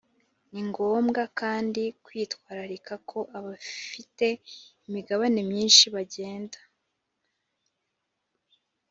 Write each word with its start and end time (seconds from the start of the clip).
ni 0.51 0.61
ngombwa 0.69 1.21
kandi 1.39 1.81
kwitwararika 2.05 2.93
ko 3.09 3.19
abafite 3.37 4.27
imigabane 4.87 5.39
myinshi 5.49 5.83
bagenda 5.95 6.59